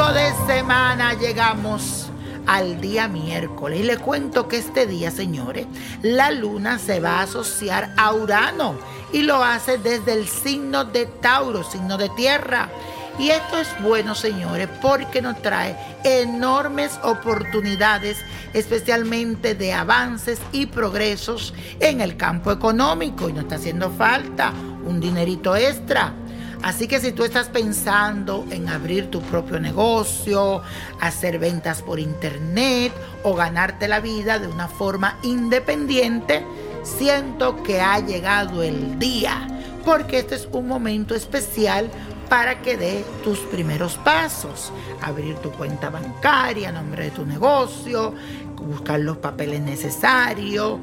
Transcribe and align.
De 0.00 0.32
semana 0.46 1.12
llegamos 1.12 2.08
al 2.46 2.80
día 2.80 3.06
miércoles 3.06 3.80
y 3.80 3.82
le 3.82 3.98
cuento 3.98 4.48
que 4.48 4.56
este 4.56 4.86
día, 4.86 5.10
señores, 5.10 5.66
la 6.02 6.32
luna 6.32 6.78
se 6.78 7.00
va 7.00 7.18
a 7.18 7.22
asociar 7.24 7.92
a 7.98 8.12
Urano 8.14 8.76
y 9.12 9.22
lo 9.22 9.44
hace 9.44 9.76
desde 9.76 10.14
el 10.14 10.26
signo 10.26 10.86
de 10.86 11.04
Tauro, 11.04 11.62
signo 11.62 11.98
de 11.98 12.08
tierra. 12.08 12.70
Y 13.18 13.28
esto 13.28 13.58
es 13.58 13.68
bueno, 13.82 14.14
señores, 14.14 14.68
porque 14.80 15.20
nos 15.20 15.40
trae 15.42 15.76
enormes 16.02 16.98
oportunidades, 17.04 18.16
especialmente 18.54 19.54
de 19.54 19.74
avances 19.74 20.40
y 20.50 20.66
progresos 20.66 21.52
en 21.78 22.00
el 22.00 22.16
campo 22.16 22.50
económico. 22.50 23.28
Y 23.28 23.34
nos 23.34 23.44
está 23.44 23.56
haciendo 23.56 23.90
falta 23.90 24.52
un 24.84 24.98
dinerito 24.98 25.54
extra. 25.54 26.14
Así 26.62 26.86
que 26.88 27.00
si 27.00 27.12
tú 27.12 27.24
estás 27.24 27.48
pensando 27.48 28.46
en 28.50 28.68
abrir 28.68 29.10
tu 29.10 29.22
propio 29.22 29.58
negocio, 29.58 30.62
hacer 31.00 31.38
ventas 31.38 31.80
por 31.80 31.98
internet 31.98 32.92
o 33.22 33.34
ganarte 33.34 33.88
la 33.88 34.00
vida 34.00 34.38
de 34.38 34.46
una 34.46 34.68
forma 34.68 35.18
independiente, 35.22 36.44
siento 36.82 37.62
que 37.62 37.80
ha 37.80 37.98
llegado 38.00 38.62
el 38.62 38.98
día, 38.98 39.46
porque 39.86 40.18
este 40.18 40.34
es 40.34 40.48
un 40.52 40.68
momento 40.68 41.14
especial 41.14 41.90
para 42.28 42.60
que 42.60 42.76
dé 42.76 43.04
tus 43.24 43.38
primeros 43.38 43.96
pasos. 43.96 44.70
Abrir 45.00 45.36
tu 45.36 45.50
cuenta 45.52 45.88
bancaria 45.88 46.68
a 46.68 46.72
nombre 46.72 47.04
de 47.04 47.10
tu 47.10 47.24
negocio, 47.24 48.14
buscar 48.56 49.00
los 49.00 49.16
papeles 49.16 49.62
necesarios 49.62 50.78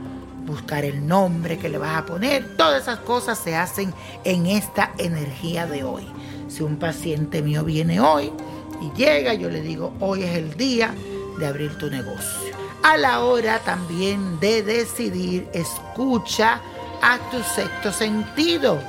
buscar 0.47 0.85
el 0.85 1.05
nombre 1.05 1.59
que 1.59 1.69
le 1.69 1.77
vas 1.77 1.97
a 1.97 2.05
poner. 2.05 2.55
Todas 2.55 2.81
esas 2.81 2.99
cosas 2.99 3.37
se 3.37 3.55
hacen 3.55 3.93
en 4.23 4.47
esta 4.47 4.93
energía 4.97 5.67
de 5.67 5.83
hoy. 5.83 6.07
Si 6.47 6.63
un 6.63 6.77
paciente 6.77 7.43
mío 7.43 7.63
viene 7.63 7.99
hoy 7.99 8.31
y 8.81 8.97
llega, 8.97 9.33
yo 9.33 9.49
le 9.49 9.61
digo, 9.61 9.93
hoy 9.99 10.23
es 10.23 10.35
el 10.35 10.55
día 10.55 10.95
de 11.37 11.45
abrir 11.45 11.77
tu 11.77 11.89
negocio. 11.89 12.55
A 12.83 12.95
la 12.95 13.19
hora 13.19 13.59
también 13.59 14.39
de 14.39 14.63
decidir, 14.63 15.47
escucha 15.53 16.61
a 17.01 17.19
tu 17.29 17.43
sexto 17.43 17.91
sentido. 17.91 18.79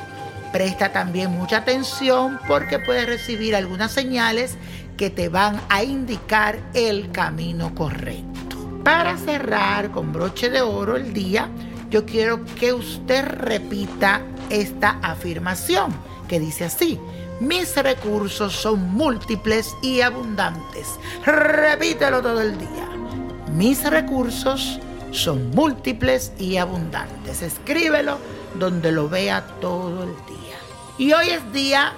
Presta 0.52 0.92
también 0.92 1.32
mucha 1.32 1.58
atención 1.58 2.38
porque 2.46 2.78
puedes 2.78 3.06
recibir 3.06 3.56
algunas 3.56 3.92
señales 3.92 4.56
que 4.96 5.10
te 5.10 5.28
van 5.28 5.60
a 5.68 5.82
indicar 5.82 6.58
el 6.74 7.10
camino 7.10 7.74
correcto. 7.74 8.37
Para 8.84 9.16
cerrar 9.16 9.90
con 9.90 10.12
broche 10.12 10.50
de 10.50 10.60
oro 10.62 10.96
el 10.96 11.12
día, 11.12 11.48
yo 11.90 12.04
quiero 12.04 12.44
que 12.58 12.72
usted 12.72 13.24
repita 13.24 14.22
esta 14.50 14.98
afirmación 15.02 15.94
que 16.28 16.40
dice 16.40 16.64
así. 16.64 17.00
Mis 17.40 17.76
recursos 17.76 18.52
son 18.52 18.92
múltiples 18.92 19.74
y 19.82 20.00
abundantes. 20.00 20.98
Repítelo 21.24 22.20
todo 22.20 22.40
el 22.40 22.58
día. 22.58 22.88
Mis 23.54 23.88
recursos 23.88 24.80
son 25.12 25.50
múltiples 25.50 26.32
y 26.38 26.56
abundantes. 26.56 27.42
Escríbelo 27.42 28.18
donde 28.58 28.92
lo 28.92 29.08
vea 29.08 29.46
todo 29.60 30.02
el 30.02 30.14
día. 30.26 30.56
Y 30.98 31.12
hoy 31.12 31.30
es 31.30 31.52
día 31.52 31.92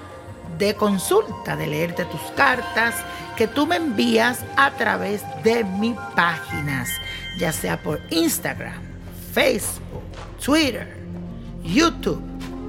de 0.59 0.75
consulta, 0.75 1.57
de 1.57 1.67
leerte 1.67 2.05
tus 2.05 2.21
cartas 2.37 2.95
que 3.37 3.47
tú 3.47 3.67
me 3.67 3.77
envías 3.77 4.45
a 4.57 4.71
través 4.73 5.23
de 5.43 5.65
mis 5.65 5.97
páginas, 6.15 6.91
ya 7.39 7.53
sea 7.53 7.83
por 7.83 8.01
Instagram, 8.11 8.83
Facebook, 9.33 10.03
Twitter, 10.45 10.97
YouTube, 11.63 12.23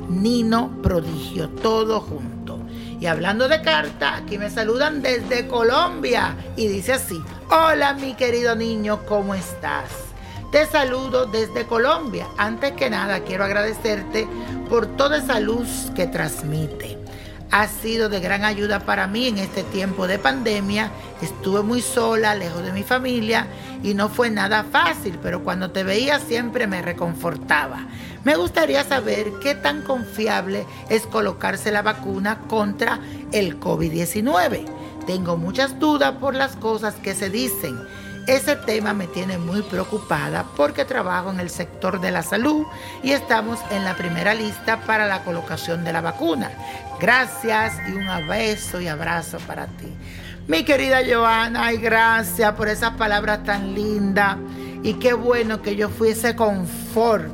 Nino 0.07 0.81
Prodigio, 0.81 1.49
todo 1.49 1.99
junto. 1.99 2.59
Y 2.99 3.07
hablando 3.07 3.47
de 3.47 3.61
carta, 3.61 4.15
aquí 4.15 4.37
me 4.37 4.49
saludan 4.49 5.01
desde 5.01 5.47
Colombia 5.47 6.35
y 6.55 6.67
dice 6.67 6.93
así, 6.93 7.21
hola 7.49 7.93
mi 7.95 8.13
querido 8.13 8.55
niño, 8.55 9.01
¿cómo 9.07 9.33
estás? 9.33 9.89
Te 10.51 10.65
saludo 10.67 11.25
desde 11.25 11.65
Colombia. 11.65 12.27
Antes 12.37 12.73
que 12.73 12.89
nada, 12.89 13.21
quiero 13.21 13.45
agradecerte 13.45 14.27
por 14.69 14.85
toda 14.85 15.17
esa 15.17 15.39
luz 15.39 15.91
que 15.95 16.07
transmite 16.07 17.00
ha 17.51 17.67
sido 17.67 18.07
de 18.07 18.21
gran 18.21 18.45
ayuda 18.45 18.79
para 18.79 19.07
mí 19.07 19.27
en 19.27 19.37
este 19.37 19.63
tiempo 19.63 20.07
de 20.07 20.17
pandemia. 20.17 20.89
Estuve 21.21 21.61
muy 21.61 21.81
sola, 21.81 22.33
lejos 22.33 22.63
de 22.63 22.71
mi 22.71 22.83
familia 22.83 23.47
y 23.83 23.93
no 23.93 24.07
fue 24.07 24.29
nada 24.29 24.63
fácil, 24.63 25.19
pero 25.21 25.43
cuando 25.43 25.71
te 25.71 25.83
veía 25.83 26.19
siempre 26.19 26.65
me 26.65 26.81
reconfortaba. 26.81 27.87
Me 28.23 28.35
gustaría 28.35 28.83
saber 28.85 29.33
qué 29.43 29.53
tan 29.53 29.81
confiable 29.81 30.65
es 30.89 31.05
colocarse 31.05 31.71
la 31.71 31.81
vacuna 31.81 32.39
contra 32.47 32.99
el 33.33 33.59
COVID-19. 33.59 34.65
Tengo 35.05 35.35
muchas 35.35 35.77
dudas 35.77 36.13
por 36.21 36.35
las 36.35 36.55
cosas 36.55 36.95
que 36.95 37.13
se 37.15 37.29
dicen 37.29 37.77
ese 38.27 38.55
tema 38.55 38.93
me 38.93 39.07
tiene 39.07 39.37
muy 39.37 39.61
preocupada 39.63 40.45
porque 40.55 40.85
trabajo 40.85 41.31
en 41.31 41.39
el 41.39 41.49
sector 41.49 41.99
de 41.99 42.11
la 42.11 42.21
salud 42.21 42.65
y 43.03 43.11
estamos 43.11 43.59
en 43.71 43.83
la 43.83 43.95
primera 43.95 44.33
lista 44.33 44.81
para 44.81 45.07
la 45.07 45.23
colocación 45.23 45.83
de 45.83 45.93
la 45.93 46.01
vacuna. 46.01 46.51
Gracias 46.99 47.73
y 47.89 47.93
un 47.93 48.07
beso 48.27 48.79
y 48.79 48.87
abrazo 48.87 49.39
para 49.47 49.65
ti. 49.65 49.91
Mi 50.47 50.63
querida 50.63 50.99
Joana, 51.07 51.73
y 51.73 51.77
gracias 51.77 52.53
por 52.53 52.67
esas 52.67 52.91
palabras 52.91 53.43
tan 53.43 53.73
lindas 53.73 54.37
y 54.83 54.95
qué 54.95 55.13
bueno 55.13 55.61
que 55.61 55.75
yo 55.75 55.89
fuese 55.89 56.35
confort 56.35 57.25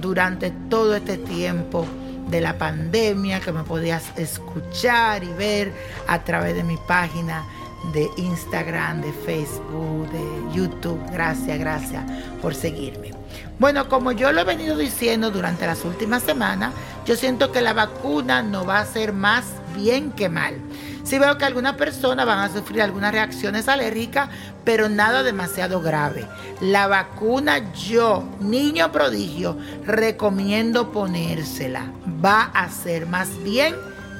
durante 0.00 0.50
todo 0.68 0.96
este 0.96 1.16
tiempo 1.16 1.86
de 2.28 2.40
la 2.40 2.58
pandemia, 2.58 3.40
que 3.40 3.52
me 3.52 3.62
podías 3.62 4.04
escuchar 4.16 5.22
y 5.22 5.32
ver 5.32 5.72
a 6.08 6.24
través 6.24 6.54
de 6.54 6.64
mi 6.64 6.76
página 6.76 7.44
de 7.92 8.10
Instagram, 8.16 9.00
de 9.00 9.12
Facebook, 9.12 10.08
de 10.10 10.54
YouTube. 10.54 11.00
Gracias, 11.12 11.58
gracias 11.58 12.04
por 12.42 12.54
seguirme. 12.54 13.12
Bueno, 13.58 13.88
como 13.88 14.12
yo 14.12 14.32
lo 14.32 14.42
he 14.42 14.44
venido 14.44 14.76
diciendo 14.76 15.30
durante 15.30 15.66
las 15.66 15.84
últimas 15.84 16.22
semanas, 16.22 16.74
yo 17.06 17.16
siento 17.16 17.52
que 17.52 17.62
la 17.62 17.72
vacuna 17.72 18.42
no 18.42 18.66
va 18.66 18.80
a 18.80 18.86
ser 18.86 19.12
más 19.12 19.46
bien 19.74 20.12
que 20.12 20.28
mal. 20.28 20.56
Sí 21.04 21.18
veo 21.18 21.38
que 21.38 21.44
algunas 21.44 21.76
personas 21.76 22.26
van 22.26 22.40
a 22.40 22.52
sufrir 22.52 22.82
algunas 22.82 23.12
reacciones 23.12 23.68
alérgicas, 23.68 24.28
pero 24.64 24.88
nada 24.88 25.22
demasiado 25.22 25.80
grave. 25.80 26.26
La 26.60 26.88
vacuna 26.88 27.72
yo, 27.72 28.24
niño 28.40 28.90
prodigio, 28.90 29.56
recomiendo 29.84 30.90
ponérsela. 30.90 31.92
Va 32.24 32.50
a 32.52 32.68
ser 32.70 33.06
más 33.06 33.28
bien 33.44 33.76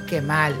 que 0.07 0.21
mal. 0.21 0.55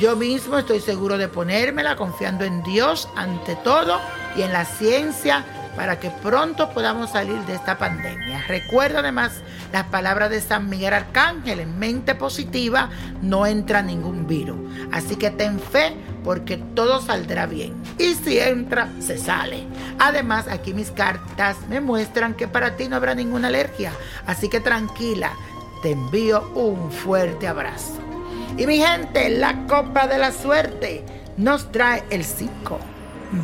Yo 0.00 0.16
mismo 0.16 0.56
estoy 0.56 0.80
seguro 0.80 1.18
de 1.18 1.28
ponérmela 1.28 1.94
confiando 1.94 2.46
en 2.46 2.62
Dios 2.62 3.06
ante 3.16 3.54
todo 3.56 4.00
y 4.34 4.40
en 4.40 4.50
la 4.50 4.64
ciencia 4.64 5.44
para 5.76 6.00
que 6.00 6.08
pronto 6.08 6.70
podamos 6.70 7.10
salir 7.10 7.38
de 7.40 7.54
esta 7.54 7.76
pandemia. 7.76 8.42
Recuerda 8.48 9.00
además 9.00 9.42
las 9.74 9.84
palabras 9.88 10.30
de 10.30 10.40
San 10.40 10.70
Miguel 10.70 10.94
Arcángel, 10.94 11.60
en 11.60 11.78
mente 11.78 12.14
positiva 12.14 12.88
no 13.20 13.44
entra 13.44 13.82
ningún 13.82 14.26
virus. 14.26 14.56
Así 14.90 15.16
que 15.16 15.30
ten 15.30 15.60
fe 15.60 15.94
porque 16.24 16.56
todo 16.56 17.02
saldrá 17.02 17.44
bien. 17.44 17.74
Y 17.98 18.14
si 18.14 18.38
entra, 18.38 18.88
se 19.00 19.18
sale. 19.18 19.66
Además, 19.98 20.48
aquí 20.48 20.72
mis 20.72 20.90
cartas 20.90 21.58
me 21.68 21.82
muestran 21.82 22.32
que 22.32 22.48
para 22.48 22.74
ti 22.74 22.88
no 22.88 22.96
habrá 22.96 23.14
ninguna 23.14 23.48
alergia. 23.48 23.92
Así 24.26 24.48
que 24.48 24.60
tranquila, 24.60 25.34
te 25.82 25.90
envío 25.90 26.48
un 26.54 26.90
fuerte 26.90 27.46
abrazo. 27.46 28.09
Y 28.56 28.66
mi 28.66 28.78
gente, 28.78 29.30
la 29.30 29.66
copa 29.66 30.06
de 30.06 30.18
la 30.18 30.32
suerte 30.32 31.04
nos 31.36 31.70
trae 31.72 32.02
el 32.10 32.24
5, 32.24 32.78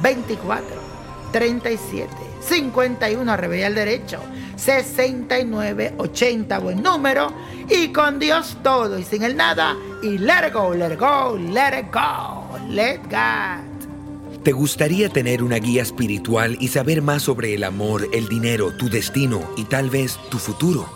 24, 0.02 0.66
37, 1.32 2.08
51, 2.40 3.32
al 3.32 3.74
derecho, 3.74 4.20
69, 4.56 5.94
80, 5.98 6.58
buen 6.58 6.82
número, 6.82 7.32
y 7.68 7.88
con 7.88 8.18
Dios 8.18 8.56
todo 8.62 8.98
y 8.98 9.04
sin 9.04 9.22
el 9.22 9.36
nada, 9.36 9.76
y 10.02 10.18
let 10.18 10.52
go, 10.52 10.74
let 10.74 10.96
go, 10.96 11.36
let 11.36 11.80
it 11.80 11.92
go, 11.92 12.58
let 12.68 13.00
God. 13.04 13.76
¿Te 14.42 14.52
gustaría 14.52 15.08
tener 15.08 15.42
una 15.42 15.56
guía 15.56 15.82
espiritual 15.82 16.56
y 16.60 16.68
saber 16.68 17.02
más 17.02 17.22
sobre 17.22 17.54
el 17.54 17.64
amor, 17.64 18.08
el 18.12 18.28
dinero, 18.28 18.70
tu 18.70 18.88
destino 18.88 19.42
y 19.56 19.64
tal 19.64 19.90
vez 19.90 20.18
tu 20.30 20.38
futuro? 20.38 20.95